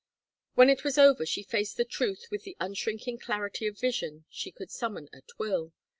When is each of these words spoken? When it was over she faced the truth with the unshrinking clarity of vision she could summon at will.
When 0.55 0.71
it 0.71 0.83
was 0.83 0.97
over 0.97 1.27
she 1.27 1.43
faced 1.43 1.77
the 1.77 1.85
truth 1.85 2.25
with 2.31 2.41
the 2.41 2.57
unshrinking 2.59 3.19
clarity 3.19 3.67
of 3.67 3.79
vision 3.79 4.25
she 4.31 4.49
could 4.51 4.71
summon 4.71 5.07
at 5.13 5.29
will. 5.37 5.73